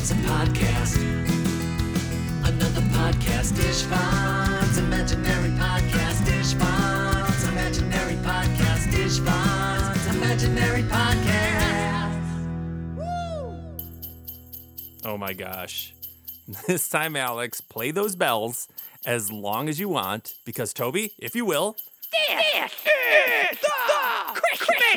It's 0.00 0.12
a 0.12 0.14
podcast. 0.14 0.96
Another 2.48 2.80
podcast. 2.80 3.54
Dish 3.54 3.82
Fonz. 3.82 4.78
Imaginary 4.78 5.50
podcast. 5.50 6.24
Dish 6.24 6.54
Fonz. 6.54 7.46
Imaginary 7.52 8.14
podcast. 8.14 8.90
Dish 8.90 9.18
Fonz. 9.18 10.08
Imaginary 10.14 10.84
podcast. 10.84 12.16
Oh 15.04 15.18
my 15.18 15.34
gosh. 15.34 15.94
This 16.66 16.88
time, 16.88 17.14
Alex, 17.14 17.60
play 17.60 17.90
those 17.90 18.16
bells 18.16 18.68
as 19.04 19.30
long 19.30 19.68
as 19.68 19.78
you 19.78 19.90
want 19.90 20.34
because, 20.46 20.72
Toby, 20.72 21.12
if 21.18 21.36
you 21.36 21.44
will, 21.44 21.76
Christmas! 24.34 24.96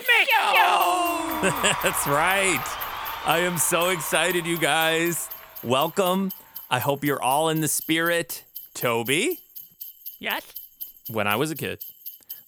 that's 1.83 2.07
right. 2.07 2.82
I 3.25 3.39
am 3.39 3.57
so 3.57 3.89
excited, 3.89 4.45
you 4.45 4.57
guys. 4.57 5.29
Welcome. 5.63 6.31
I 6.69 6.79
hope 6.79 7.03
you're 7.03 7.21
all 7.21 7.49
in 7.49 7.61
the 7.61 7.67
spirit. 7.67 8.43
Toby, 8.73 9.37
Yes? 10.19 10.43
when 11.09 11.27
I 11.27 11.35
was 11.35 11.51
a 11.51 11.55
kid, 11.55 11.83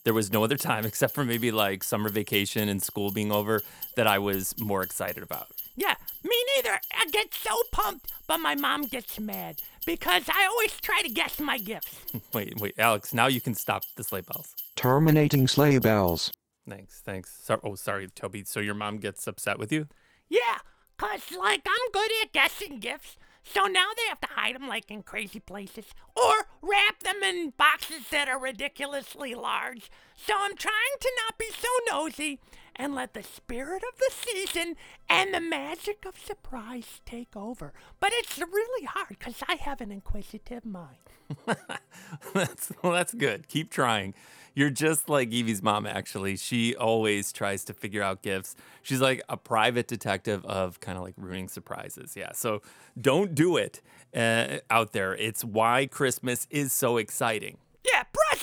there 0.06 0.14
was 0.14 0.32
no 0.34 0.44
other 0.44 0.58
time 0.58 0.84
except 0.86 1.14
for 1.14 1.24
maybe 1.24 1.52
like 1.52 1.84
summer 1.84 2.10
vacation 2.10 2.68
and 2.68 2.82
school 2.82 3.12
being 3.12 3.32
over 3.32 3.62
that 3.96 4.08
I 4.08 4.18
was 4.20 4.56
more 4.60 4.82
excited 4.82 5.22
about. 5.22 5.48
Yeah, 5.76 5.94
me 6.24 6.36
neither. 6.56 6.80
I 6.98 7.06
get 7.12 7.34
so 7.34 7.56
pumped, 7.72 8.12
but 8.28 8.40
my 8.40 8.56
mom 8.56 8.84
gets 8.84 9.20
mad 9.20 9.58
because 9.86 10.24
I 10.28 10.46
always 10.50 10.80
try 10.82 11.02
to 11.04 11.10
guess 11.10 11.40
my 11.40 11.58
gifts. 11.60 11.96
Wait, 12.34 12.60
wait, 12.60 12.74
Alex, 12.80 13.14
now 13.14 13.28
you 13.28 13.40
can 13.40 13.54
stop 13.54 13.84
the 13.98 14.04
sleigh 14.04 14.22
bells. 14.22 14.56
Terminating 14.76 15.48
sleigh 15.48 15.78
bells. 15.78 16.32
Thanks, 16.68 17.02
thanks. 17.06 17.38
So, 17.44 17.60
oh, 17.64 17.76
sorry, 17.76 18.08
Toby. 18.10 18.44
So 18.46 18.60
your 18.60 18.74
mom 18.74 18.98
gets 18.98 19.28
upset 19.28 19.60
with 19.60 19.72
you? 19.72 19.88
Yeah, 20.30 20.60
cause 20.98 21.32
like 21.38 21.66
I'm 21.68 21.92
good 21.92 22.12
at 22.24 22.34
guessing 22.34 22.80
gifts, 22.80 23.18
so 23.44 23.66
now 23.66 23.88
they 23.96 24.08
have 24.10 24.22
to 24.22 24.28
hide 24.28 24.56
them 24.56 24.68
like 24.68 24.90
in 24.90 25.04
crazy 25.04 25.40
places 25.40 25.86
or 26.16 26.48
wrap 26.62 27.00
them 27.04 27.24
in 27.24 27.54
boxes 27.58 28.10
that 28.12 28.28
are 28.28 28.40
ridiculously 28.40 29.36
large. 29.36 29.92
So 30.16 30.34
I'm 30.38 30.56
trying 30.56 30.74
to 31.00 31.12
not 31.26 31.38
be 31.38 31.48
so 31.52 31.68
nosy 31.90 32.40
and 32.76 32.94
let 32.94 33.14
the 33.14 33.24
spirit 33.24 33.84
of 33.84 33.98
the 33.98 34.12
season 34.12 34.76
and 35.10 35.34
the 35.34 35.40
magic 35.40 36.06
of 36.06 36.18
surprise 36.20 37.02
take 37.06 37.36
over. 37.36 37.74
But 38.00 38.12
it's 38.14 38.38
really 38.38 38.86
hard 38.86 39.20
cause 39.20 39.44
I 39.48 39.56
have 39.56 39.82
an 39.82 39.92
inquisitive 39.92 40.66
mind. 40.66 40.98
that's 42.34 42.72
well, 42.82 42.94
that's 42.94 43.14
good. 43.14 43.48
Keep 43.48 43.72
trying. 43.72 44.14
You're 44.54 44.70
just 44.70 45.10
like 45.10 45.34
Evie's 45.34 45.62
mom. 45.62 45.86
Actually, 45.86 46.38
she 46.38 46.76
always 46.76 47.34
tries 47.34 47.66
to 47.66 47.74
figure 47.74 48.02
out 48.02 48.22
gifts. 48.22 48.56
She's 48.84 49.02
like 49.02 49.22
a 49.28 49.36
private 49.36 49.88
detective 49.88 50.46
of 50.46 50.80
kind 50.80 50.98
of 50.98 51.04
like 51.04 51.16
ruining 51.18 51.50
surprises. 51.50 52.16
Yeah. 52.16 52.32
So 52.34 52.62
don't 53.00 53.36
do 53.36 53.58
it 53.58 53.82
uh, 54.16 54.60
out 54.70 54.94
there. 54.94 55.14
It's 55.16 55.44
why 55.44 55.88
Christmas 55.88 56.48
is 56.50 56.72
so 56.72 56.98
exciting. 56.98 57.58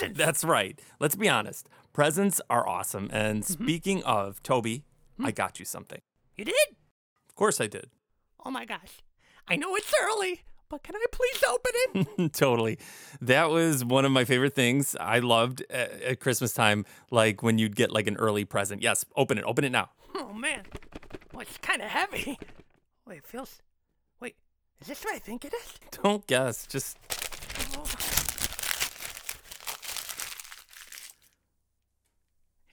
Presents. 0.09 0.19
That's 0.19 0.45
right. 0.45 0.81
Let's 1.01 1.15
be 1.17 1.29
honest. 1.29 1.69
Presents 1.93 2.41
are 2.51 2.67
awesome. 2.69 3.09
And 3.13 3.43
Mm-hmm. 3.43 3.65
speaking 3.65 4.03
of 4.05 4.43
Toby, 4.43 4.85
Hmm? 5.17 5.27
I 5.27 5.31
got 5.31 5.59
you 5.59 5.65
something. 5.65 6.01
you 6.37 6.45
did? 6.45 6.55
Of 7.29 7.35
course 7.37 7.61
I 7.61 7.67
did. 7.67 7.91
Oh 8.45 8.51
my 8.51 8.65
gosh. 8.65 9.03
I 9.49 9.57
know 9.57 9.75
it's 9.77 9.93
early, 10.03 10.43
but 10.69 10.83
can 10.83 10.95
I 10.97 11.05
please 11.13 11.43
open 11.49 11.73
it? 12.19 12.33
totally. 12.33 12.79
That 13.21 13.51
was 13.51 13.85
one 13.85 14.05
of 14.05 14.13
my 14.13 14.25
favorite 14.25 14.55
things 14.55 14.97
I 14.99 15.19
loved 15.19 15.63
at, 15.71 15.91
at 16.03 16.21
Christmas 16.21 16.55
time, 16.55 16.87
like 17.11 17.43
when 17.43 17.59
you'd 17.59 17.77
get 17.77 17.91
like 17.91 18.07
an 18.07 18.17
early 18.17 18.45
present. 18.45 18.83
Yes, 18.83 19.05
open 19.17 19.37
it. 19.39 19.45
Open 19.45 19.65
it 19.65 19.71
now. 19.73 19.91
oh 20.15 20.33
man. 20.33 20.63
Well, 21.33 21.43
it's 21.43 21.59
kind 21.59 21.83
of 21.83 21.89
heavy. 21.89 22.39
Wait, 23.07 23.19
it 23.19 23.27
feels. 23.27 23.61
Wait, 24.21 24.37
is 24.81 24.87
this 24.87 25.05
what 25.05 25.15
I 25.15 25.19
think 25.19 25.45
it 25.45 25.53
is? 25.55 25.75
Don't 26.03 26.27
guess. 26.27 26.67
Just 26.67 26.97
Oh. 27.77 27.85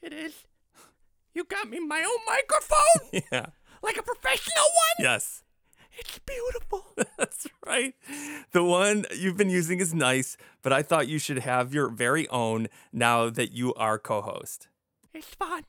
It 0.09 0.15
is. 0.15 0.33
You 1.35 1.43
got 1.43 1.69
me 1.69 1.79
my 1.79 2.01
own 2.03 2.19
microphone, 2.25 3.21
yeah. 3.31 3.45
like 3.83 3.95
a 3.97 4.01
professional 4.01 4.63
one. 4.63 5.05
Yes. 5.05 5.43
It's 5.99 6.17
beautiful. 6.19 6.85
That's 7.17 7.45
right. 7.63 7.93
The 8.51 8.63
one 8.63 9.05
you've 9.15 9.37
been 9.37 9.51
using 9.51 9.79
is 9.79 9.93
nice, 9.93 10.35
but 10.63 10.73
I 10.73 10.81
thought 10.81 11.07
you 11.07 11.19
should 11.19 11.39
have 11.39 11.73
your 11.73 11.89
very 11.89 12.27
own 12.29 12.69
now 12.91 13.29
that 13.29 13.51
you 13.51 13.73
are 13.75 13.99
co-host. 13.99 14.67
It's 15.13 15.27
fun. 15.27 15.65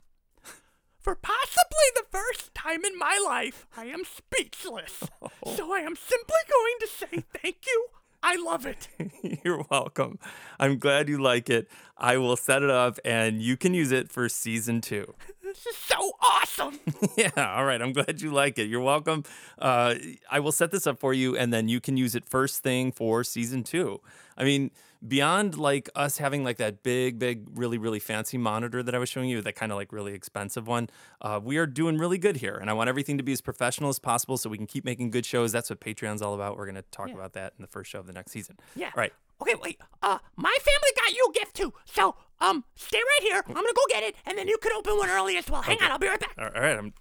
For 0.97 1.15
possibly 1.15 1.87
the 1.95 2.05
first 2.11 2.55
time 2.55 2.83
in 2.83 2.97
my 2.97 3.21
life, 3.23 3.67
I 3.77 3.85
am 3.85 4.03
speechless. 4.05 5.03
Oh. 5.43 5.55
So 5.55 5.73
I 5.73 5.79
am 5.79 5.95
simply 5.95 6.41
going 6.49 6.75
to 6.81 6.87
say 6.87 7.23
thank 7.41 7.65
you. 7.65 7.87
I 8.23 8.35
love 8.35 8.65
it. 8.65 8.87
You're 9.43 9.65
welcome. 9.69 10.19
I'm 10.59 10.77
glad 10.77 11.09
you 11.09 11.21
like 11.21 11.49
it. 11.49 11.67
I 11.97 12.17
will 12.17 12.35
set 12.35 12.61
it 12.63 12.69
up 12.69 12.99
and 13.03 13.41
you 13.41 13.57
can 13.57 13.73
use 13.73 13.91
it 13.91 14.11
for 14.11 14.29
season 14.29 14.81
2. 14.81 15.13
This 15.53 15.65
is 15.67 15.75
so 15.77 16.11
awesome. 16.21 16.79
Yeah, 17.17 17.31
all 17.55 17.65
right. 17.65 17.81
I'm 17.81 17.91
glad 17.93 18.21
you 18.21 18.31
like 18.31 18.57
it. 18.57 18.69
You're 18.69 18.79
welcome. 18.81 19.23
Uh, 19.59 19.95
I 20.29 20.39
will 20.39 20.51
set 20.53 20.71
this 20.71 20.87
up 20.87 20.97
for 20.99 21.13
you, 21.13 21.35
and 21.35 21.51
then 21.53 21.67
you 21.67 21.81
can 21.81 21.97
use 21.97 22.15
it 22.15 22.23
first 22.25 22.63
thing 22.63 22.91
for 22.91 23.23
season 23.23 23.63
two. 23.63 23.99
I 24.37 24.43
mean, 24.45 24.71
beyond 25.05 25.57
like 25.57 25.89
us 25.95 26.19
having 26.19 26.43
like 26.43 26.57
that 26.57 26.83
big, 26.83 27.19
big, 27.19 27.47
really, 27.53 27.77
really 27.77 27.99
fancy 27.99 28.37
monitor 28.37 28.81
that 28.81 28.95
I 28.95 28.97
was 28.97 29.09
showing 29.09 29.29
you, 29.29 29.41
that 29.41 29.55
kind 29.55 29.71
of 29.71 29.77
like 29.77 29.91
really 29.91 30.13
expensive 30.13 30.67
one, 30.67 30.89
uh, 31.21 31.39
we 31.43 31.57
are 31.57 31.65
doing 31.67 31.97
really 31.97 32.17
good 32.17 32.37
here. 32.37 32.55
And 32.55 32.69
I 32.69 32.73
want 32.73 32.87
everything 32.87 33.17
to 33.17 33.23
be 33.23 33.33
as 33.33 33.41
professional 33.41 33.89
as 33.89 33.99
possible 33.99 34.37
so 34.37 34.49
we 34.49 34.57
can 34.57 34.67
keep 34.67 34.85
making 34.85 35.09
good 35.11 35.25
shows. 35.25 35.51
That's 35.51 35.69
what 35.69 35.79
Patreon's 35.81 36.21
all 36.21 36.33
about. 36.33 36.55
We're 36.57 36.65
going 36.65 36.75
to 36.75 36.85
talk 36.91 37.09
Yeah. 37.09 37.15
about 37.15 37.33
that 37.33 37.53
in 37.57 37.61
the 37.61 37.67
first 37.67 37.91
show 37.91 37.99
of 37.99 38.07
the 38.07 38.13
next 38.13 38.31
season. 38.31 38.57
Yeah. 38.75 38.87
All 38.87 38.93
right. 38.95 39.13
Okay, 39.41 39.55
wait. 39.61 39.81
Uh, 40.01 40.19
my 40.35 40.55
family 40.61 40.89
got 40.95 41.13
you 41.15 41.27
a 41.29 41.33
gift 41.33 41.55
too. 41.55 41.73
So, 41.85 42.15
um, 42.41 42.63
stay 42.75 42.97
right 42.99 43.21
here. 43.29 43.43
I'm 43.47 43.53
gonna 43.53 43.67
go 43.73 43.81
get 43.89 44.03
it, 44.03 44.15
and 44.25 44.37
then 44.37 44.47
you 44.47 44.57
can 44.57 44.71
open 44.73 44.97
one 44.97 45.09
early 45.09 45.37
as 45.37 45.49
well. 45.49 45.61
Hang 45.61 45.77
Okay. 45.77 45.85
on, 45.85 45.91
I'll 45.91 45.99
be 45.99 46.07
right 46.07 46.19
back. 46.19 46.35
All 46.37 46.49
right. 46.61 46.77
I'm, 46.77 46.93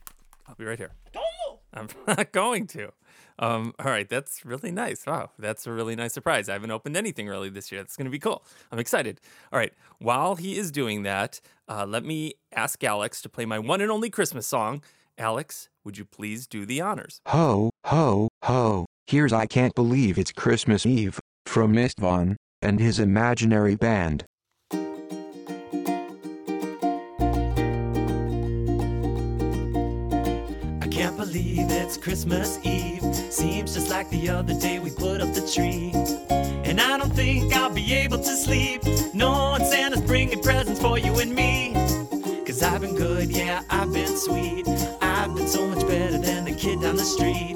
I'll 0.46 0.54
be 0.54 0.64
right 0.64 0.78
here. 0.78 0.92
Don't 1.12 1.24
move. 1.48 1.58
I'm 1.72 1.88
not 2.16 2.32
going 2.32 2.66
to. 2.68 2.92
Um, 3.38 3.72
all 3.78 3.86
right, 3.90 4.06
that's 4.06 4.44
really 4.44 4.70
nice. 4.70 5.06
Wow, 5.06 5.30
that's 5.38 5.66
a 5.66 5.72
really 5.72 5.96
nice 5.96 6.12
surprise. 6.12 6.48
I 6.50 6.52
haven't 6.52 6.72
opened 6.72 6.94
anything 6.96 7.26
really 7.26 7.48
this 7.48 7.72
year. 7.72 7.80
That's 7.80 7.96
going 7.96 8.04
to 8.04 8.10
be 8.10 8.18
cool. 8.18 8.44
I'm 8.70 8.78
excited. 8.78 9.18
All 9.50 9.58
right, 9.58 9.72
while 9.98 10.36
he 10.36 10.58
is 10.58 10.70
doing 10.70 11.04
that, 11.04 11.40
uh, 11.66 11.86
let 11.88 12.04
me 12.04 12.34
ask 12.52 12.84
Alex 12.84 13.22
to 13.22 13.30
play 13.30 13.46
my 13.46 13.58
one 13.58 13.80
and 13.80 13.90
only 13.90 14.10
Christmas 14.10 14.46
song. 14.46 14.82
Alex, 15.16 15.70
would 15.84 15.96
you 15.96 16.04
please 16.04 16.46
do 16.46 16.66
the 16.66 16.82
honors? 16.82 17.20
Ho, 17.28 17.70
ho, 17.86 18.28
ho. 18.42 18.84
Here's 19.06 19.32
I 19.32 19.46
Can't 19.46 19.74
Believe 19.74 20.18
It's 20.18 20.32
Christmas 20.32 20.84
Eve, 20.84 21.18
from 21.46 21.72
Mistvon, 21.72 22.36
and 22.60 22.78
his 22.78 22.98
imaginary 22.98 23.74
band. 23.74 24.24
Believe 31.20 31.70
it's 31.70 31.98
Christmas 31.98 32.58
Eve. 32.64 33.02
Seems 33.28 33.74
just 33.74 33.90
like 33.90 34.08
the 34.08 34.30
other 34.30 34.54
day 34.54 34.78
we 34.78 34.90
put 34.90 35.20
up 35.20 35.34
the 35.34 35.46
tree. 35.54 35.92
And 36.64 36.80
I 36.80 36.96
don't 36.96 37.12
think 37.12 37.54
I'll 37.54 37.74
be 37.74 37.92
able 37.92 38.16
to 38.16 38.34
sleep. 38.34 38.82
Knowing 39.12 39.62
Santa's 39.66 40.00
bringing 40.00 40.42
presents 40.42 40.80
for 40.80 40.98
you 40.98 41.12
and 41.18 41.34
me. 41.34 41.74
Cause 42.46 42.62
I've 42.62 42.80
been 42.80 42.96
good, 42.96 43.28
yeah, 43.28 43.60
I've 43.68 43.92
been 43.92 44.16
sweet. 44.16 44.66
I've 45.02 45.34
been 45.34 45.46
so 45.46 45.66
much 45.68 45.86
better 45.86 46.16
than 46.16 46.46
the 46.46 46.52
kid 46.52 46.80
down 46.80 46.96
the 46.96 47.04
street. 47.04 47.54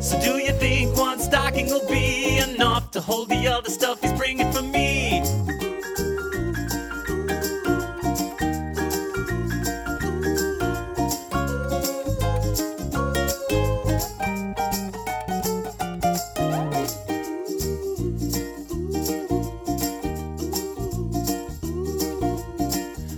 So 0.00 0.20
do 0.20 0.38
you 0.38 0.52
think 0.52 0.96
one 0.96 1.18
stocking 1.18 1.66
will 1.66 1.88
be 1.88 2.38
enough 2.38 2.92
to 2.92 3.00
hold 3.00 3.30
the 3.30 3.48
other 3.48 3.70
stuff 3.70 4.01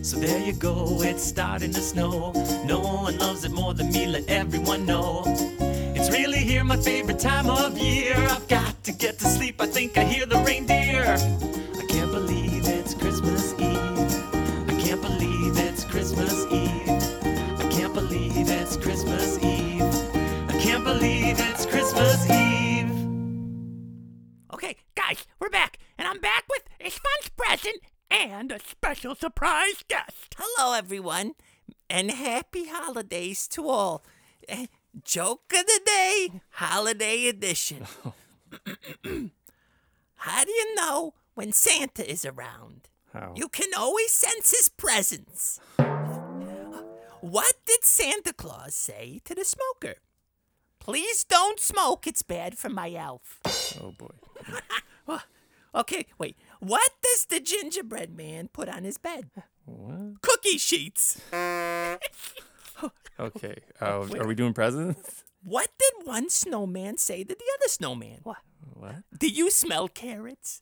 So 0.05 0.19
there 0.19 0.39
you 0.39 0.53
go, 0.53 1.01
it's 1.01 1.25
starting 1.25 1.73
to 1.73 1.81
snow. 1.81 2.33
No 2.67 2.79
one 2.81 3.17
loves 3.17 3.43
it 3.47 3.53
more 3.53 3.73
than 3.73 3.91
me, 3.91 4.07
let 4.07 4.29
everyone 4.29 4.85
know. 4.85 5.23
It's 5.97 6.11
really 6.11 6.41
here, 6.41 6.63
my 6.63 6.77
favorite 6.77 7.19
time 7.19 7.49
of 7.49 7.79
year. 7.79 8.15
I've 8.15 8.47
got 8.47 8.85
to 8.85 8.93
get 8.93 9.19
to 9.21 9.25
sleep, 9.25 9.63
I 9.63 9.67
think 9.67 9.97
I 9.97 10.05
hear 10.05 10.27
the 10.27 10.37
reindeer. 10.41 11.05
I 11.07 11.87
can't 11.87 12.13
believe 12.13 12.69
it's 12.69 12.93
Christmas 12.93 13.55
Eve. 13.55 14.69
I 14.69 14.79
can't 14.79 15.01
believe 15.01 15.57
it's 15.57 15.85
Christmas 15.85 16.35
Eve. 16.53 17.59
I 17.59 17.67
can't 17.71 17.95
believe 17.95 18.51
it's 18.51 18.77
Christmas 18.77 19.39
Eve. 19.43 19.83
I 20.51 20.59
can't 20.61 20.85
believe 20.85 21.37
it's 21.41 21.65
Christmas 21.65 22.29
Eve. 22.29 22.93
Okay, 24.53 24.77
guys, 24.95 25.27
we're 25.39 25.49
back, 25.49 25.79
and 25.97 26.07
I'm 26.07 26.21
back 26.21 26.45
with 26.51 26.65
a 26.79 26.91
fun 26.91 27.21
present 27.39 27.81
and 28.11 28.53
a 28.53 28.59
special 28.61 29.15
surprise 29.15 29.85
guest. 29.89 30.35
Hello, 30.39 30.75
everyone, 30.75 31.35
and 31.89 32.11
happy 32.11 32.67
holidays 32.69 33.49
to 33.49 33.69
all. 33.69 34.05
Eh, 34.49 34.67
Joke 35.05 35.53
of 35.59 35.67
the 35.67 35.81
day, 35.85 36.31
holiday 36.51 37.27
edition. 37.27 37.85
How 40.17 40.45
do 40.45 40.51
you 40.51 40.75
know 40.75 41.15
when 41.35 41.53
Santa 41.53 42.09
is 42.09 42.25
around? 42.25 42.89
How? 43.13 43.33
You 43.37 43.49
can 43.49 43.71
always 43.77 44.13
sense 44.13 44.53
his 44.53 44.69
presence. 44.69 45.59
What 47.21 47.55
did 47.67 47.85
Santa 47.85 48.33
Claus 48.33 48.75
say 48.75 49.21
to 49.25 49.35
the 49.35 49.45
smoker? 49.45 49.97
Please 50.79 51.25
don't 51.25 51.59
smoke, 51.59 52.07
it's 52.07 52.23
bad 52.23 52.59
for 52.59 52.69
my 52.69 52.93
elf. 52.93 53.41
Oh 53.83 53.93
boy. 53.93 55.19
Okay, 55.75 56.07
wait. 56.19 56.37
What 56.65 56.91
does 57.03 57.27
the 57.27 57.41
gingerbread 57.41 58.17
man 58.17 58.49
put 58.49 58.69
on 58.69 58.85
his 58.85 58.97
bed? 58.99 59.31
What? 59.67 60.21
Cookie 60.23 60.59
sheets. 60.59 61.21
Okay. 63.21 63.55
Uh, 63.81 64.07
are 64.19 64.27
we 64.27 64.35
doing 64.35 64.53
presents? 64.55 65.23
What 65.45 65.69
did 65.79 66.07
one 66.07 66.29
snowman 66.31 66.97
say 66.99 67.23
to 67.23 67.35
the 67.35 67.45
other 67.59 67.69
snowman? 67.69 68.21
What? 68.25 68.39
What? 68.73 68.97
Do 69.17 69.29
you 69.29 69.51
smell 69.51 69.89
carrots? 69.89 70.61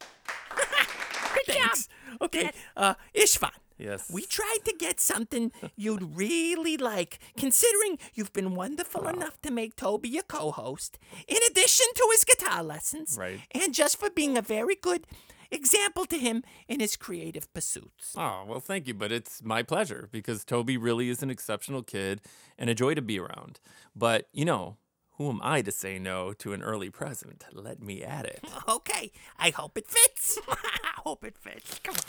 Good 1.46 1.54
job. 1.54 1.78
Okay, 2.20 2.50
uh, 2.76 2.94
Istvan. 3.14 3.50
Yes. 3.78 4.10
We 4.12 4.22
tried 4.22 4.58
to 4.66 4.75
get 4.78 5.00
something 5.00 5.50
you'd 5.76 6.16
really 6.16 6.76
like, 6.76 7.19
considering 7.37 7.99
you've 8.14 8.32
been 8.32 8.54
wonderful 8.54 9.08
enough 9.08 9.40
to 9.43 9.50
make 9.50 9.76
Toby 9.76 10.19
a 10.19 10.22
co 10.22 10.50
host, 10.50 10.99
in 11.28 11.38
addition 11.50 11.87
to 11.94 12.08
his 12.12 12.25
guitar 12.25 12.62
lessons, 12.62 13.16
Right. 13.19 13.40
and 13.52 13.72
just 13.72 13.96
for 13.99 14.10
being 14.10 14.37
a 14.37 14.43
very 14.43 14.75
good 14.76 15.06
example 15.52 16.06
to 16.06 16.19
him 16.19 16.43
in 16.69 16.81
his 16.81 16.96
creative 16.96 17.52
pursuits. 17.54 18.14
Oh, 18.16 18.44
well, 18.46 18.60
thank 18.60 18.87
you, 18.88 18.94
but 18.94 19.12
it's 19.12 19.43
my 19.43 19.62
pleasure 19.62 20.08
because 20.10 20.44
Toby 20.44 20.76
really 20.76 21.08
is 21.08 21.22
an 21.22 21.31
exceptional 21.31 21.82
kid 21.82 22.20
and 22.58 22.69
a 22.70 22.75
joy 22.75 22.94
to 22.94 23.02
be 23.02 23.19
around. 23.20 23.60
But, 23.94 24.28
you 24.32 24.44
know, 24.44 24.76
who 25.12 25.28
am 25.28 25.40
I 25.43 25.62
to 25.62 25.70
say 25.70 25.99
no 25.99 26.32
to 26.34 26.52
an 26.52 26.62
early 26.62 26.90
present? 26.90 27.44
Let 27.52 27.81
me 27.82 28.02
at 28.02 28.25
it. 28.26 28.44
Okay, 28.69 29.12
I 29.38 29.50
hope 29.50 29.76
it 29.76 29.88
fits. 29.88 30.38
I 30.49 31.00
hope 31.04 31.25
it 31.25 31.37
fits. 31.38 31.78
Come 31.82 31.94
on. 31.96 32.02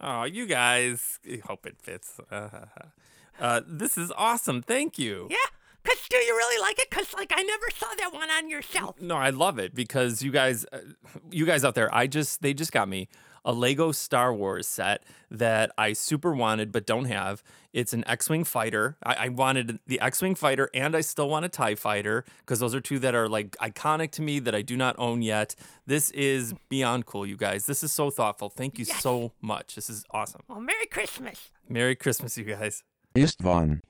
Oh, 0.00 0.24
you 0.24 0.46
guys, 0.46 1.18
I 1.26 1.40
hope 1.44 1.66
it 1.66 1.76
fits. 1.80 2.20
Uh, 3.40 3.60
this 3.68 3.96
is 3.96 4.10
awesome. 4.16 4.60
Thank 4.62 4.98
you. 4.98 5.28
Yeah? 5.30 5.36
Because 5.88 6.08
do 6.08 6.16
you 6.18 6.34
really 6.34 6.60
like 6.60 6.78
it? 6.78 6.90
Because, 6.90 7.14
like, 7.14 7.32
I 7.34 7.42
never 7.42 7.66
saw 7.74 7.86
that 7.98 8.12
one 8.12 8.30
on 8.30 8.50
your 8.50 8.60
shelf. 8.62 9.00
No, 9.00 9.16
I 9.16 9.30
love 9.30 9.58
it 9.58 9.74
because 9.74 10.22
you 10.22 10.30
guys, 10.30 10.66
uh, 10.72 10.78
you 11.30 11.46
guys 11.46 11.64
out 11.64 11.74
there, 11.74 11.94
I 11.94 12.06
just 12.06 12.42
they 12.42 12.52
just 12.52 12.72
got 12.72 12.88
me 12.88 13.08
a 13.44 13.52
Lego 13.52 13.92
Star 13.92 14.34
Wars 14.34 14.66
set 14.66 15.02
that 15.30 15.70
I 15.78 15.94
super 15.94 16.34
wanted 16.34 16.72
but 16.72 16.84
don't 16.84 17.06
have. 17.06 17.42
It's 17.72 17.94
an 17.94 18.04
X-wing 18.06 18.44
fighter. 18.44 18.96
I, 19.02 19.14
I 19.14 19.28
wanted 19.28 19.78
the 19.86 20.00
X-wing 20.00 20.34
fighter 20.34 20.68
and 20.74 20.94
I 20.94 21.00
still 21.00 21.28
want 21.30 21.46
a 21.46 21.48
Tie 21.48 21.74
fighter 21.76 22.24
because 22.40 22.58
those 22.60 22.74
are 22.74 22.80
two 22.80 22.98
that 22.98 23.14
are 23.14 23.28
like 23.28 23.56
iconic 23.58 24.10
to 24.12 24.22
me 24.22 24.40
that 24.40 24.54
I 24.54 24.60
do 24.60 24.76
not 24.76 24.96
own 24.98 25.22
yet. 25.22 25.54
This 25.86 26.10
is 26.10 26.52
beyond 26.68 27.06
cool, 27.06 27.24
you 27.24 27.36
guys. 27.36 27.64
This 27.64 27.82
is 27.82 27.92
so 27.92 28.10
thoughtful. 28.10 28.50
Thank 28.50 28.78
you 28.78 28.84
Yes. 28.86 29.00
so 29.00 29.32
much. 29.40 29.76
This 29.76 29.88
is 29.88 30.04
awesome. 30.10 30.42
Well, 30.48 30.60
Merry 30.60 30.86
Christmas. 30.86 31.50
Merry 31.68 31.96
Christmas, 31.96 32.36
you 32.36 32.44
guys. 32.44 32.82
Istvan. 33.14 33.80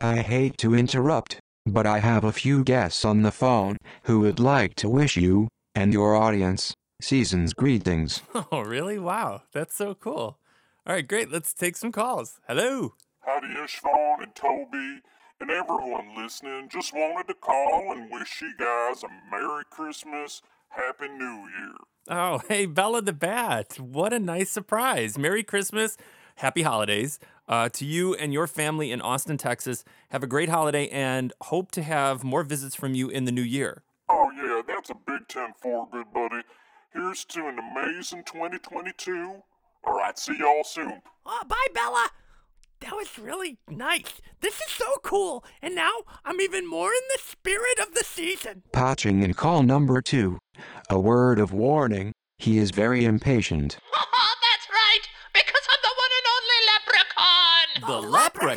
I 0.00 0.18
hate 0.18 0.56
to 0.58 0.74
interrupt, 0.74 1.40
but 1.70 1.86
I 1.86 1.98
have 1.98 2.24
a 2.24 2.32
few 2.32 2.64
guests 2.64 3.04
on 3.04 3.22
the 3.22 3.30
phone 3.30 3.76
who 4.04 4.20
would 4.20 4.40
like 4.40 4.74
to 4.76 4.88
wish 4.88 5.16
you 5.16 5.48
and 5.74 5.92
your 5.92 6.14
audience 6.14 6.74
season's 7.00 7.52
greetings. 7.54 8.22
Oh, 8.50 8.60
really? 8.60 8.98
Wow, 8.98 9.42
that's 9.52 9.76
so 9.76 9.94
cool. 9.94 10.38
All 10.86 10.94
right, 10.94 11.06
great. 11.06 11.30
Let's 11.30 11.52
take 11.52 11.76
some 11.76 11.92
calls. 11.92 12.40
Hello. 12.48 12.94
Howdy, 13.20 13.48
Istvan 13.48 14.22
and 14.22 14.34
Toby 14.34 15.00
and 15.40 15.50
everyone 15.50 16.16
listening. 16.16 16.68
Just 16.70 16.94
wanted 16.94 17.28
to 17.28 17.34
call 17.34 17.92
and 17.92 18.10
wish 18.10 18.40
you 18.40 18.52
guys 18.58 19.02
a 19.02 19.08
Merry 19.30 19.64
Christmas, 19.70 20.40
Happy 20.70 21.08
New 21.08 21.48
Year. 21.58 21.74
Oh, 22.08 22.40
hey, 22.48 22.66
Bella 22.66 23.02
the 23.02 23.12
Bat. 23.12 23.78
What 23.78 24.12
a 24.12 24.18
nice 24.18 24.50
surprise. 24.50 25.18
Merry 25.18 25.42
Christmas. 25.42 25.96
Happy 26.36 26.62
holidays 26.62 27.18
uh, 27.48 27.68
to 27.70 27.84
you 27.84 28.14
and 28.14 28.32
your 28.32 28.46
family 28.46 28.92
in 28.92 29.00
Austin, 29.00 29.38
Texas. 29.38 29.84
Have 30.10 30.22
a 30.22 30.26
great 30.26 30.48
holiday 30.48 30.88
and 30.88 31.32
hope 31.42 31.70
to 31.72 31.82
have 31.82 32.22
more 32.22 32.42
visits 32.42 32.74
from 32.74 32.94
you 32.94 33.08
in 33.08 33.24
the 33.24 33.32
new 33.32 33.42
year. 33.42 33.82
Oh, 34.08 34.30
yeah, 34.36 34.62
that's 34.66 34.90
a 34.90 34.94
Big 34.94 35.26
Ten 35.28 35.52
4, 35.60 35.88
good 35.90 36.12
buddy. 36.12 36.42
Here's 36.92 37.24
to 37.26 37.46
an 37.46 37.58
amazing 37.58 38.24
2022. 38.24 39.42
All 39.84 39.94
right, 39.94 40.18
see 40.18 40.36
y'all 40.38 40.64
soon. 40.64 41.02
Oh, 41.26 41.42
bye, 41.46 41.66
Bella. 41.74 42.08
That 42.80 42.94
was 42.94 43.18
really 43.18 43.58
nice. 43.68 44.20
This 44.40 44.54
is 44.54 44.70
so 44.70 44.86
cool. 45.02 45.44
And 45.60 45.74
now 45.74 45.92
I'm 46.24 46.40
even 46.40 46.66
more 46.66 46.90
in 46.90 47.02
the 47.14 47.20
spirit 47.20 47.78
of 47.80 47.94
the 47.94 48.04
season. 48.04 48.62
Patching 48.72 49.22
in 49.22 49.34
call 49.34 49.62
number 49.62 50.00
two. 50.00 50.38
A 50.88 50.98
word 50.98 51.38
of 51.38 51.52
warning 51.52 52.12
he 52.38 52.58
is 52.58 52.70
very 52.70 53.04
impatient. 53.04 53.78
That's 53.92 54.68
right, 54.70 55.08
because 55.34 55.66
I'm 55.70 55.78
the 57.88 57.94
one 57.94 58.04
and 58.04 58.14
only 58.14 58.18
leprechaun. 58.20 58.48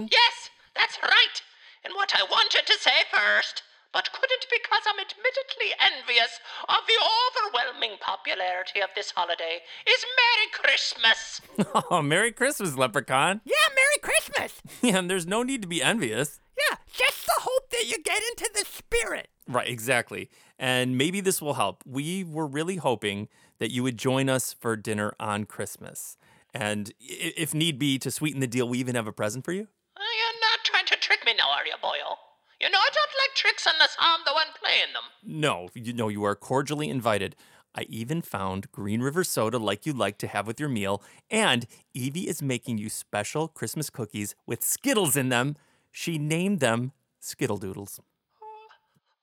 Leprechaun? 0.00 0.08
Yes, 0.10 0.50
that's 0.74 0.98
right. 1.02 1.36
And 1.84 1.94
what 1.94 2.12
I 2.16 2.22
wanted 2.24 2.66
to 2.66 2.78
say 2.78 3.04
first, 3.12 3.62
but 3.92 4.12
couldn't 4.12 4.46
because 4.50 4.82
I'm 4.86 5.00
admittedly 5.00 5.74
envious 5.80 6.38
of 6.68 6.80
the 6.86 6.98
overwhelming 7.00 7.98
popularity 8.00 8.80
of 8.80 8.90
this 8.94 9.10
holiday, 9.12 9.58
is 9.86 10.04
Merry 10.16 10.48
Christmas. 10.52 11.40
Oh, 11.90 12.02
Merry 12.02 12.32
Christmas, 12.32 12.76
leprechaun. 12.76 13.40
Yeah, 13.44 13.54
Merry 13.74 13.98
Christmas. 14.02 14.62
Yeah, 14.82 14.98
and 14.98 15.10
there's 15.10 15.26
no 15.26 15.42
need 15.42 15.62
to 15.62 15.68
be 15.68 15.82
envious. 15.82 16.40
Yeah, 16.56 16.76
just 16.92 17.26
the 17.26 17.34
hope 17.40 17.70
that 17.70 17.86
you 17.86 17.96
get 18.02 18.22
into 18.30 18.50
the 18.54 18.64
spirit. 18.64 19.28
Right, 19.48 19.68
exactly. 19.68 20.30
And 20.58 20.96
maybe 20.96 21.20
this 21.20 21.42
will 21.42 21.54
help. 21.54 21.82
We 21.86 22.22
were 22.24 22.46
really 22.46 22.76
hoping 22.76 23.28
that 23.58 23.70
you 23.72 23.82
would 23.82 23.98
join 23.98 24.28
us 24.28 24.52
for 24.52 24.76
dinner 24.76 25.14
on 25.18 25.44
Christmas. 25.44 26.16
And 26.52 26.92
if 26.98 27.54
need 27.54 27.78
be, 27.78 27.98
to 27.98 28.10
sweeten 28.10 28.40
the 28.40 28.46
deal, 28.46 28.68
we 28.68 28.78
even 28.78 28.94
have 28.94 29.06
a 29.06 29.12
present 29.12 29.44
for 29.44 29.52
you. 29.52 29.68
You're 29.96 30.40
not 30.40 30.64
trying 30.64 30.86
to 30.86 30.96
trick 30.96 31.24
me 31.24 31.32
now, 31.36 31.50
are 31.50 31.64
you, 31.64 31.74
boyo? 31.82 32.16
You 32.60 32.68
know 32.68 32.78
I 32.78 32.90
don't 32.92 33.10
like 33.18 33.34
tricks 33.34 33.66
unless 33.66 33.96
I'm 33.98 34.20
the 34.26 34.34
one 34.34 34.48
playing 34.62 34.92
them. 34.92 35.04
No, 35.24 35.68
you 35.74 35.94
know 35.94 36.08
you 36.08 36.24
are 36.24 36.36
cordially 36.36 36.90
invited. 36.90 37.34
I 37.74 37.86
even 37.88 38.20
found 38.20 38.70
Green 38.72 39.00
River 39.00 39.24
soda 39.24 39.56
like 39.58 39.86
you 39.86 39.92
like 39.92 40.18
to 40.18 40.26
have 40.26 40.46
with 40.46 40.60
your 40.60 40.68
meal, 40.68 41.02
and 41.30 41.66
Evie 41.94 42.28
is 42.28 42.42
making 42.42 42.78
you 42.78 42.90
special 42.90 43.48
Christmas 43.48 43.88
cookies 43.88 44.34
with 44.44 44.62
Skittles 44.62 45.16
in 45.16 45.30
them. 45.30 45.56
She 45.90 46.18
named 46.18 46.60
them 46.60 46.92
Skittle 47.20 47.58
Doodles. 47.58 48.00
Oh, 48.42 48.46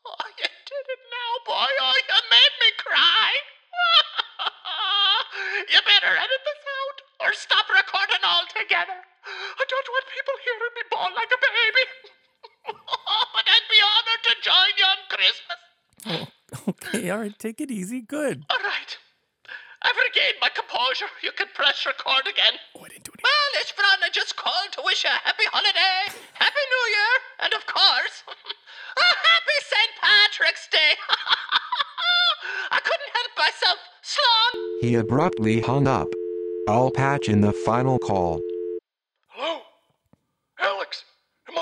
oh 0.05 0.29
you 0.39 0.45
did 0.65 0.85
it 0.87 0.99
now, 1.11 1.45
boy. 1.45 1.67
Oh, 1.81 1.93
you 2.09 2.15
made 2.31 2.55
me 2.59 2.71
cry. 2.77 3.29
you 5.69 5.79
better 5.85 6.15
edit 6.15 6.41
this 6.41 6.63
out 6.81 6.97
or 7.27 7.35
stop 7.35 7.67
recording 7.67 8.23
altogether. 8.23 8.95
I 9.27 9.63
don't 9.67 9.89
want 9.91 10.05
people 10.15 10.35
hearing 10.47 10.73
me 10.79 10.83
bawl 10.87 11.11
like 11.11 11.27
a 11.27 11.39
baby. 11.43 11.85
Oh, 12.67 13.25
but 13.31 13.47
I'd 13.47 13.69
be 13.71 13.79
honored 13.79 14.23
to 14.27 14.33
join 14.43 14.71
you 14.75 14.87
on 14.91 14.99
Christmas. 15.07 15.59
Oh, 16.03 16.27
okay, 16.75 17.09
all 17.09 17.19
right, 17.23 17.39
take 17.39 17.61
it 17.61 17.71
easy. 17.71 18.01
Good. 18.01 18.43
All 18.49 18.59
right. 18.59 18.91
I've 19.83 19.95
regained 19.95 20.35
my 20.43 20.51
composure. 20.51 21.07
You 21.23 21.31
can 21.31 21.47
press 21.55 21.85
record 21.87 22.27
again. 22.27 22.59
Oh, 22.75 22.83
I 22.83 22.91
didn't 22.91 23.07
do 23.07 23.15
anything. 23.15 23.23
Well, 23.23 23.51
it's 23.63 23.71
Fran. 23.71 24.03
I 24.03 24.11
just 24.11 24.35
called 24.35 24.75
to 24.75 24.81
wish 24.83 25.05
you 25.05 25.09
a 25.09 25.19
happy 25.23 25.47
holiday, 25.47 26.11
happy 26.35 26.65
New 26.67 26.85
Year, 26.91 27.13
and 27.47 27.53
of 27.55 27.63
course, 27.71 28.15
a 28.99 29.07
happy 29.31 29.57
St. 29.71 29.91
Patrick's 30.03 30.67
Day. 30.67 30.91
I 32.75 32.79
couldn't 32.83 33.11
help 33.15 33.31
myself. 33.39 33.79
Slán. 34.03 34.51
He 34.81 34.95
abruptly 34.95 35.61
hung 35.61 35.87
up. 35.87 36.11
I'll 36.67 36.91
patch 36.91 37.29
in 37.29 37.41
the 37.41 37.53
final 37.53 37.97
call. 37.97 38.41
Hello? 39.29 39.61
Alex, 40.59 41.05
am 41.49 41.57
I 41.57 41.61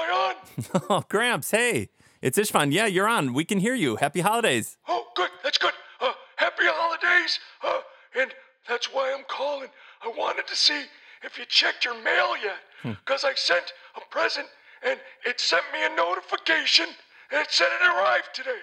on? 0.79 0.81
Oh, 0.89 1.03
Gramps, 1.09 1.51
hey. 1.51 1.89
It's 2.21 2.39
Istvan. 2.39 2.71
Yeah, 2.73 2.87
you're 2.87 3.07
on. 3.07 3.33
We 3.33 3.45
can 3.45 3.59
hear 3.59 3.75
you. 3.75 3.97
Happy 3.97 4.21
holidays. 4.21 4.77
Oh, 4.87 5.05
good. 5.15 5.29
That's 5.43 5.57
good. 5.59 5.73
Uh, 6.01 6.13
happy 6.37 6.63
holidays. 6.65 7.39
Uh, 7.63 7.81
and 8.19 8.31
that's 8.67 8.87
why 8.93 9.13
I'm 9.15 9.25
calling. 9.27 9.69
I 10.01 10.07
wanted 10.17 10.47
to 10.47 10.55
see 10.55 10.81
if 11.23 11.37
you 11.37 11.45
checked 11.45 11.85
your 11.85 12.01
mail 12.03 12.33
yet. 12.43 12.57
Because 13.05 13.23
I 13.23 13.33
sent 13.35 13.73
a 13.95 14.01
present 14.11 14.47
and 14.83 14.99
it 15.25 15.39
sent 15.39 15.63
me 15.73 15.79
a 15.85 15.95
notification 15.95 16.85
and 17.31 17.41
it 17.41 17.47
said 17.51 17.67
it 17.81 17.85
arrived 17.85 18.29
today. 18.33 18.59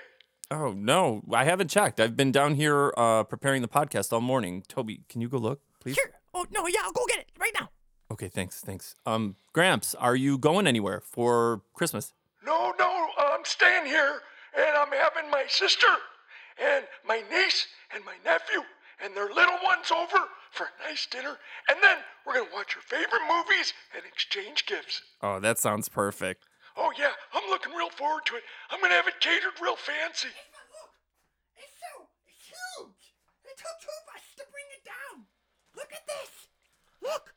Oh, 0.50 0.72
no, 0.72 1.22
I 1.32 1.44
haven't 1.44 1.68
checked. 1.68 1.99
I've 2.00 2.16
been 2.16 2.30
down 2.32 2.54
here 2.56 2.92
uh, 2.96 3.25
preparing 3.25 3.62
the 3.62 3.68
podcast 3.68 4.12
all 4.12 4.20
morning. 4.20 4.62
Toby, 4.68 5.00
can 5.08 5.20
you 5.20 5.28
go 5.28 5.38
look, 5.38 5.61
please? 5.80 5.94
Sure. 5.96 6.11
Oh, 6.34 6.46
no, 6.50 6.66
yeah, 6.66 6.80
I'll 6.84 6.92
go 6.92 7.04
get 7.08 7.18
it 7.18 7.28
right 7.38 7.52
now. 7.58 7.70
Okay, 8.10 8.28
thanks, 8.28 8.60
thanks. 8.60 8.94
Um, 9.06 9.36
Gramps, 9.52 9.94
are 9.94 10.16
you 10.16 10.38
going 10.38 10.66
anywhere 10.66 11.00
for 11.00 11.62
Christmas? 11.74 12.12
No, 12.44 12.72
no, 12.78 13.08
I'm 13.18 13.44
staying 13.44 13.86
here 13.86 14.20
and 14.56 14.76
I'm 14.76 14.92
having 14.92 15.30
my 15.30 15.44
sister 15.48 15.88
and 16.62 16.84
my 17.06 17.22
niece 17.30 17.66
and 17.94 18.04
my 18.04 18.16
nephew 18.24 18.62
and 19.02 19.16
their 19.16 19.28
little 19.28 19.58
ones 19.64 19.90
over 19.90 20.24
for 20.52 20.68
a 20.68 20.88
nice 20.88 21.06
dinner, 21.06 21.38
and 21.68 21.78
then 21.82 21.96
we're 22.26 22.34
gonna 22.34 22.52
watch 22.52 22.76
your 22.76 22.82
favorite 22.84 23.24
movies 23.26 23.72
and 23.96 24.04
exchange 24.04 24.66
gifts. 24.66 25.00
Oh, 25.22 25.40
that 25.40 25.58
sounds 25.58 25.88
perfect. 25.88 26.44
Oh 26.76 26.92
yeah, 26.98 27.12
I'm 27.32 27.48
looking 27.50 27.72
real 27.72 27.90
forward 27.90 28.26
to 28.26 28.36
it. 28.36 28.42
I'm 28.70 28.80
gonna 28.80 28.94
have 28.94 29.08
it 29.08 29.18
catered 29.20 29.56
real 29.60 29.76
fancy. 29.76 30.28
Look, 30.28 30.92
it's 31.56 31.72
so 31.80 32.04
it's 32.28 32.46
huge. 32.46 33.04
It 33.48 33.56
took 33.56 33.76
two 33.80 33.90
of 33.90 34.14
us 34.14 34.24
to 34.36 34.44
bring 34.52 34.68
it 34.76 34.84
down. 34.84 35.24
Look 35.82 35.92
at 35.92 36.06
this. 36.06 36.46
Look, 37.02 37.34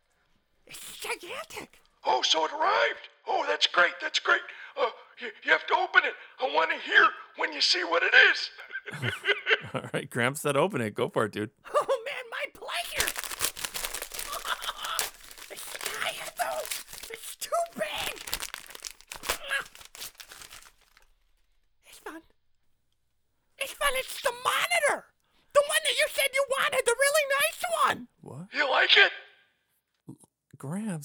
it's 0.68 0.98
gigantic. 1.00 1.80
Oh, 2.06 2.22
so 2.22 2.46
it 2.46 2.52
arrived. 2.54 3.10
Oh, 3.28 3.44
that's 3.48 3.66
great. 3.66 3.94
That's 4.00 4.20
great. 4.20 4.42
Uh, 4.80 4.90
you, 5.20 5.30
you 5.44 5.52
have 5.52 5.66
to 5.68 5.74
open 5.74 6.04
it. 6.06 6.14
I 6.40 6.54
want 6.54 6.70
to 6.70 6.78
hear 6.78 7.08
when 7.38 7.52
you 7.54 7.62
see 7.62 7.84
what 7.84 8.04
it 8.04 8.14
is. 8.32 8.50
All 9.74 9.82
right, 9.94 10.08
Gramps 10.10 10.42
said 10.42 10.56
open 10.56 10.82
it. 10.82 10.94
Go 10.94 11.10
for 11.10 11.26
it, 11.26 11.32
dude. 11.32 11.50
Oh 11.74 12.04
man, 12.06 12.24
my 12.30 12.46
pleasure. 12.54 13.10
the 15.50 15.58
sky 15.58 16.14
though, 16.38 16.62
it's 17.12 17.36
too 17.38 17.50
big. 17.76 18.22
It's 21.88 21.98
fun. 22.00 22.22
It's 23.58 23.74
fun. 23.74 23.92
It's 23.96 24.22
the 24.22 24.32
monitor. 24.32 25.06
The 25.54 25.64
one 25.66 25.82
that 25.84 25.98
you 25.98 26.06
said 26.12 26.28
you 26.34 26.46
wanted, 26.60 26.82
the 26.86 26.96
really 27.00 27.26
nice 27.42 27.64
one. 27.88 28.08
What? 28.22 28.48
you 28.54 28.70
like 28.70 28.98
it? 28.98 29.12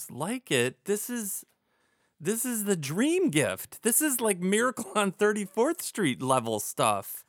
Like 0.08 0.50
it. 0.50 0.84
This 0.84 1.10
is 1.10 1.44
this 2.20 2.44
is 2.44 2.64
the 2.64 2.76
dream 2.76 3.30
gift. 3.30 3.82
This 3.82 4.02
is 4.02 4.20
like 4.20 4.40
Miracle 4.40 4.92
on 4.94 5.12
34th 5.12 5.80
Street 5.82 6.22
level 6.22 6.60
stuff. 6.60 7.24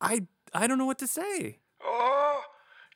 I 0.00 0.26
I 0.52 0.66
don't 0.66 0.78
know 0.78 0.86
what 0.86 0.98
to 0.98 1.06
say. 1.06 1.58
Oh, 1.82 2.40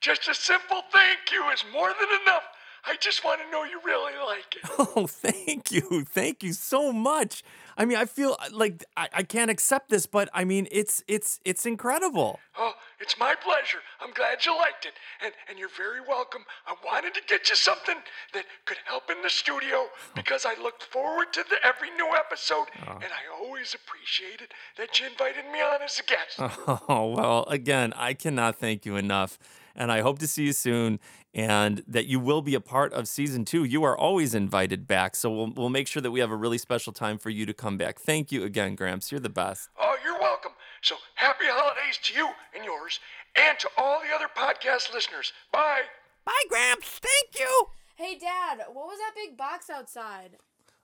just 0.00 0.28
a 0.28 0.34
simple 0.34 0.82
thank 0.92 1.20
you 1.32 1.48
is 1.50 1.64
more 1.72 1.88
than 1.88 2.08
enough. 2.22 2.42
I 2.84 2.96
just 2.96 3.24
want 3.24 3.40
to 3.40 3.50
know 3.50 3.64
you 3.64 3.80
really 3.84 4.12
like 4.26 4.56
it. 4.56 4.62
Oh, 4.94 5.06
thank 5.06 5.70
you. 5.70 6.04
Thank 6.04 6.42
you 6.42 6.52
so 6.52 6.92
much. 6.92 7.44
I 7.78 7.84
mean, 7.84 7.96
I 7.96 8.04
feel 8.04 8.36
uh, 8.38 8.48
like 8.52 8.84
I, 8.96 9.08
I 9.12 9.22
can't 9.22 9.50
accept 9.50 9.88
this, 9.88 10.06
but 10.06 10.28
I 10.34 10.44
mean, 10.44 10.66
it's 10.70 11.02
it's 11.06 11.40
it's 11.44 11.64
incredible. 11.64 12.40
Oh, 12.58 12.72
it's 13.00 13.18
my 13.18 13.34
pleasure. 13.34 13.78
I'm 14.00 14.12
glad 14.12 14.44
you 14.44 14.56
liked 14.56 14.84
it. 14.84 14.94
And 15.24 15.32
and 15.48 15.58
you're 15.58 15.76
very 15.76 16.00
welcome. 16.00 16.42
I 16.66 16.74
wanted 16.84 17.14
to 17.14 17.20
get 17.26 17.48
you 17.48 17.56
something 17.56 17.96
that 18.34 18.44
could 18.64 18.78
help 18.84 19.10
in 19.10 19.22
the 19.22 19.30
studio 19.30 19.76
oh. 19.76 19.90
because 20.14 20.44
I 20.44 20.60
looked 20.60 20.82
forward 20.82 21.32
to 21.34 21.44
the, 21.48 21.56
every 21.64 21.90
new 21.96 22.10
episode 22.14 22.66
oh. 22.86 22.94
and 22.94 23.12
I 23.12 23.42
always 23.42 23.74
appreciated 23.74 24.48
that 24.76 25.00
you 25.00 25.06
invited 25.06 25.44
me 25.52 25.60
on 25.60 25.82
as 25.82 26.00
a 26.00 26.04
guest. 26.04 26.40
Oh, 26.88 27.14
well, 27.14 27.44
again, 27.48 27.92
I 27.96 28.14
cannot 28.14 28.58
thank 28.58 28.84
you 28.84 28.96
enough. 28.96 29.38
And 29.74 29.90
I 29.90 30.00
hope 30.00 30.18
to 30.18 30.26
see 30.26 30.44
you 30.44 30.52
soon 30.52 31.00
and 31.34 31.82
that 31.86 32.06
you 32.06 32.20
will 32.20 32.42
be 32.42 32.54
a 32.54 32.60
part 32.60 32.92
of 32.92 33.08
season 33.08 33.44
two. 33.44 33.64
You 33.64 33.84
are 33.84 33.96
always 33.96 34.34
invited 34.34 34.86
back. 34.86 35.16
So 35.16 35.30
we'll, 35.30 35.52
we'll 35.52 35.70
make 35.70 35.88
sure 35.88 36.02
that 36.02 36.10
we 36.10 36.20
have 36.20 36.30
a 36.30 36.36
really 36.36 36.58
special 36.58 36.92
time 36.92 37.18
for 37.18 37.30
you 37.30 37.46
to 37.46 37.54
come 37.54 37.76
back. 37.78 37.98
Thank 37.98 38.30
you 38.30 38.44
again, 38.44 38.74
Gramps. 38.74 39.10
You're 39.10 39.20
the 39.20 39.28
best. 39.28 39.68
Oh, 39.80 39.96
you're 40.04 40.20
welcome. 40.20 40.52
So 40.82 40.96
happy 41.14 41.44
holidays 41.46 41.98
to 42.02 42.14
you 42.14 42.28
and 42.54 42.64
yours 42.64 43.00
and 43.36 43.58
to 43.60 43.68
all 43.78 44.00
the 44.00 44.14
other 44.14 44.28
podcast 44.36 44.92
listeners. 44.92 45.32
Bye. 45.52 45.82
Bye, 46.24 46.32
Gramps. 46.48 47.00
Thank 47.00 47.38
you. 47.38 47.66
Hey, 47.94 48.18
Dad, 48.18 48.64
what 48.72 48.86
was 48.86 48.98
that 48.98 49.12
big 49.14 49.36
box 49.36 49.70
outside? 49.70 50.36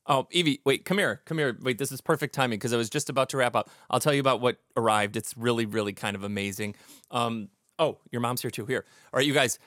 Oh, 0.06 0.26
Evie, 0.30 0.60
wait, 0.64 0.86
come 0.86 0.96
here. 0.96 1.20
Come 1.26 1.36
here. 1.36 1.58
Wait, 1.60 1.76
this 1.76 1.92
is 1.92 2.00
perfect 2.00 2.34
timing 2.34 2.58
because 2.58 2.72
I 2.72 2.78
was 2.78 2.88
just 2.88 3.10
about 3.10 3.28
to 3.30 3.36
wrap 3.36 3.54
up. 3.54 3.68
I'll 3.90 4.00
tell 4.00 4.14
you 4.14 4.20
about 4.20 4.40
what 4.40 4.56
arrived. 4.76 5.16
It's 5.16 5.36
really, 5.36 5.66
really 5.66 5.92
kind 5.92 6.16
of 6.16 6.22
amazing. 6.22 6.76
Um, 7.10 7.48
oh, 7.78 7.98
your 8.10 8.22
mom's 8.22 8.40
here 8.40 8.50
too. 8.50 8.64
Here. 8.64 8.86
All 9.12 9.18
right, 9.18 9.26
you 9.26 9.34
guys, 9.34 9.58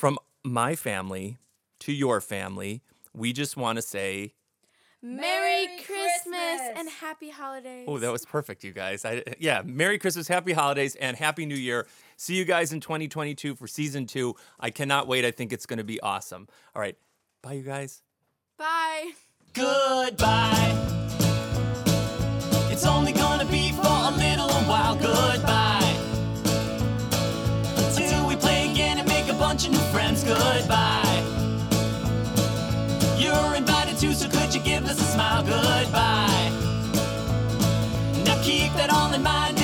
from 0.00 0.18
my 0.42 0.74
family 0.74 1.36
to 1.78 1.92
your 1.92 2.22
family, 2.22 2.82
we 3.14 3.34
just 3.34 3.54
want 3.54 3.76
to 3.76 3.82
say, 3.82 4.32
Merry 5.02 5.66
Christmas 5.84 6.60
and 6.74 6.88
Happy 6.88 7.28
Holidays. 7.28 7.84
oh, 7.86 7.98
that 7.98 8.10
was 8.10 8.24
perfect, 8.24 8.64
you 8.64 8.72
guys. 8.72 9.04
I, 9.04 9.22
yeah, 9.38 9.60
Merry 9.62 9.98
Christmas, 9.98 10.26
Happy 10.26 10.54
Holidays, 10.54 10.94
and 10.94 11.18
Happy 11.18 11.44
New 11.44 11.54
Year. 11.54 11.86
See 12.16 12.34
you 12.34 12.46
guys 12.46 12.72
in 12.72 12.80
2022 12.80 13.54
for 13.54 13.66
season 13.66 14.06
two. 14.06 14.36
I 14.58 14.70
cannot 14.70 15.06
wait. 15.06 15.26
I 15.26 15.32
think 15.32 15.52
it's 15.52 15.66
going 15.66 15.78
to 15.78 15.84
be 15.84 16.00
awesome. 16.00 16.48
All 16.74 16.80
right. 16.80 16.96
Bye, 17.42 17.52
you 17.54 17.62
guys. 17.62 18.02
Bye. 18.56 19.10
Goodbye. 19.52 20.76
It's 22.70 22.86
only 22.86 23.12
gonna 23.12 23.44
be 23.44 23.72
for 23.72 23.82
a 23.82 24.10
little 24.16 24.48
while. 24.64 24.96
Goodbye. 24.96 25.89
Goodbye. 30.30 31.24
You're 33.18 33.56
invited 33.56 33.98
too, 33.98 34.12
so 34.12 34.28
could 34.28 34.54
you 34.54 34.60
give 34.60 34.84
us 34.84 35.00
a 35.00 35.12
smile? 35.12 35.42
Goodbye. 35.42 36.52
Now 38.24 38.40
keep 38.40 38.72
that 38.74 38.90
all 38.92 39.12
in 39.12 39.24
mind 39.24 39.59